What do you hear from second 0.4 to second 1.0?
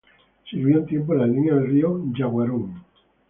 Sirvió un